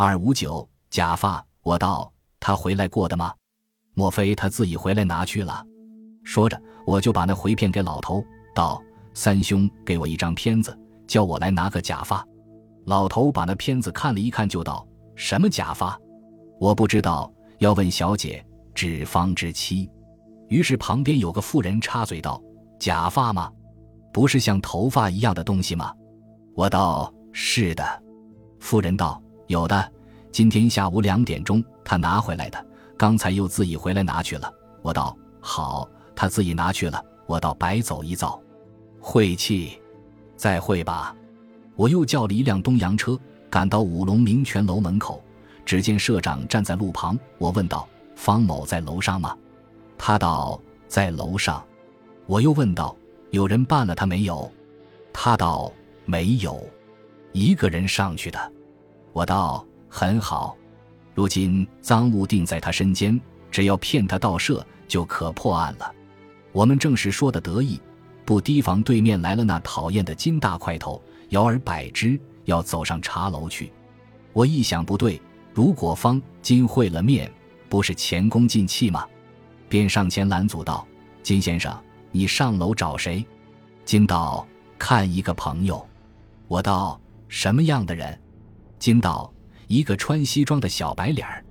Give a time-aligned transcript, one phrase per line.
[0.00, 3.34] 二五九假发，我道他回来过的吗？
[3.94, 5.66] 莫非他自己回来拿去了？
[6.22, 8.24] 说着，我就把那回片给老头，
[8.54, 8.80] 道
[9.12, 12.24] ：“三兄给我一张片子，叫我来拿个假发。”
[12.86, 15.98] 老头把那片子看了一看，就道：“什么假发？
[16.60, 17.28] 我不知道，
[17.58, 18.46] 要问小姐，
[18.76, 19.90] 指方之妻。”
[20.46, 22.40] 于是旁边有个妇人插嘴道
[22.78, 23.50] ：“假发吗？
[24.12, 25.92] 不是像头发一样的东西吗？”
[26.54, 27.84] 我道：“是的。”
[28.60, 29.20] 妇人道。
[29.48, 29.92] 有的，
[30.30, 32.66] 今天下午两点钟他拿回来的，
[32.98, 34.52] 刚才又自己回来拿去了。
[34.82, 38.38] 我道好，他自己拿去了，我倒白走一遭，
[39.00, 39.80] 晦气，
[40.36, 41.16] 再会吧。
[41.76, 45.24] 我又叫了一辆东洋车，赶到五龙明泉楼门口，
[45.64, 47.18] 只见社长站在路旁。
[47.38, 49.34] 我问道：“方某在楼上吗？”
[49.96, 51.64] 他道：“在楼上。”
[52.26, 52.94] 我又问道
[53.32, 54.52] ：“有人办了他没有？”
[55.10, 55.72] 他道
[56.04, 56.62] ：“没有，
[57.32, 58.52] 一个人上去的。”
[59.18, 60.56] 我道很好，
[61.12, 65.92] 如今赃物定在他身间，只要骗他盗摄，就可破案了。
[66.52, 67.80] 我们正是说的得意，
[68.24, 73.72] 不提防对面来了那讨厌的金大块头，摇而摆之，要走上茶楼去。
[74.32, 75.20] 我一想不对，
[75.52, 77.28] 如果方金会了面，
[77.68, 79.04] 不是前功尽弃吗？
[79.68, 80.86] 便上前拦阻道
[81.24, 81.76] ：“金先生，
[82.12, 83.26] 你上楼找谁？”
[83.84, 84.46] 金道
[84.78, 85.84] ：“看一个朋友。”
[86.46, 88.16] 我道：“什么样的人？”
[88.78, 89.32] 金道
[89.66, 91.44] ：“一个穿西装的小白脸儿。”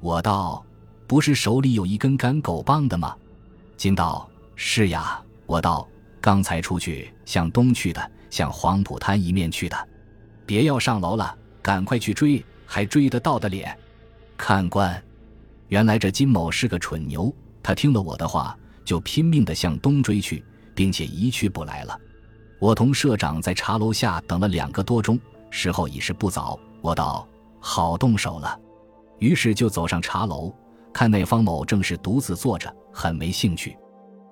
[0.00, 0.64] 我道
[1.06, 3.16] ：“不是手里有一根赶狗棒的吗？”
[3.76, 5.86] 金道：“是呀。”我道
[6.20, 9.88] ：“刚才出去向东去的，向黄浦滩一面去的。
[10.44, 13.76] 别要上楼了，赶快去追，还追得到的脸。”
[14.36, 15.02] 看官，
[15.68, 21.98] 原来这金某是个蠢牛，他听了我的话，就拼命的向东追去，并且一去不来了。
[22.58, 25.18] 我同社长在茶楼下等了两个多钟，
[25.50, 26.58] 时候已是不早。
[26.80, 27.26] 我道
[27.58, 28.58] ：“好动手了。”
[29.18, 30.52] 于是就走上茶楼，
[30.92, 33.76] 看那方某正是独自坐着，很没兴趣。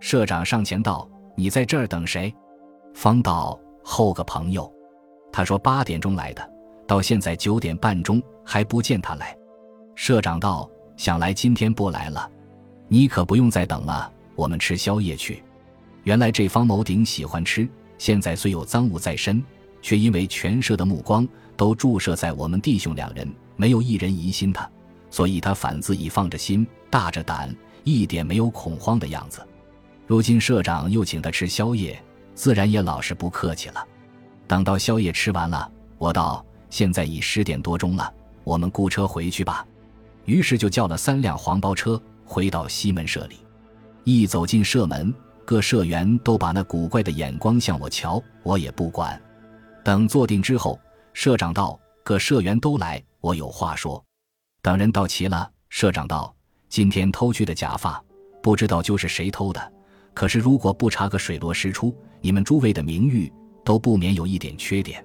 [0.00, 2.34] 社长上前道：“你在这儿等谁？”
[2.94, 4.72] 方道：“候个朋友。”
[5.32, 6.50] 他说：“八点钟来的，
[6.86, 9.36] 到现在九点半钟还不见他来。”
[9.94, 12.28] 社长道：“想来今天不来了，
[12.88, 15.44] 你可不用再等了，我们吃宵夜去。”
[16.04, 19.44] 原来这方某顶喜欢吃，现在虽有赃物在身。
[19.82, 21.26] 却因为全社的目光
[21.56, 24.68] 都注射在我们弟兄两人，没有一人疑心他，
[25.10, 27.54] 所以他反自己放着心，大着胆，
[27.84, 29.40] 一点没有恐慌的样子。
[30.06, 32.02] 如今社长又请他吃宵夜，
[32.34, 33.86] 自然也老实不客气了。
[34.46, 38.12] 等到宵夜吃完了，我道：“现在已十点多钟了，
[38.42, 39.64] 我们雇车回去吧。”
[40.26, 43.36] 于是就叫了三辆黄包车回到西门社里。
[44.04, 45.14] 一走进社门，
[45.44, 49.20] 各社员都把那古怪的眼光向我瞧，我也不管。
[49.82, 50.78] 等坐定之后，
[51.12, 54.02] 社长道：“各社员都来，我有话说。”
[54.62, 56.34] 等人到齐了，社长道
[56.68, 58.02] ：“今天偷去的假发，
[58.42, 59.72] 不知道就是谁偷的。
[60.12, 63.32] 可是如果不查个水落石出，你们诸位的名誉
[63.64, 65.04] 都不免有一点缺点。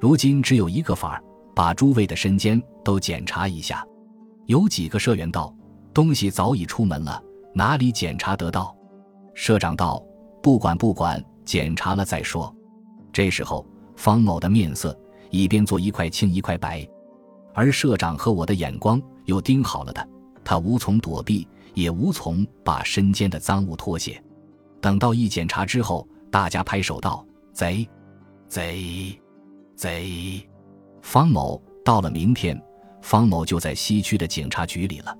[0.00, 3.84] 如今只有一个法儿，把诸位的身间都检查一下。”
[4.46, 5.52] 有几个社员道
[5.92, 7.20] ：“东西早已出门了，
[7.52, 8.76] 哪里检查得到？”
[9.34, 10.00] 社长道
[10.40, 12.54] ：“不管不管，检查了再说。”
[13.12, 13.66] 这时候。
[13.96, 14.98] 方某的面色
[15.30, 16.86] 一边做一块青一块白，
[17.52, 20.06] 而社长和我的眼光又盯好了他，
[20.44, 24.22] 他无从躲避，也无从把身间的赃物脱卸。
[24.80, 27.88] 等到一检查之后，大家拍手道：“贼，
[28.48, 29.18] 贼，
[29.74, 30.46] 贼！”
[31.00, 32.60] 方某到了明天，
[33.00, 35.16] 方某就在西区的警察局里了。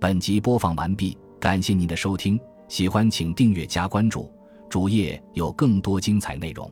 [0.00, 2.38] 本集播放完毕，感谢您的收听，
[2.68, 4.30] 喜欢请订阅加关注。
[4.68, 6.70] 主页有更多精彩内容。